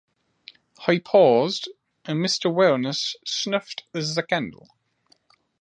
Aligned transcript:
He 0.87 0.99
paused, 0.99 1.69
and 2.05 2.17
Mr. 2.25 2.51
Weller 2.51 2.91
snuffed 2.91 3.83
the 3.93 4.25
candle. 4.27 4.67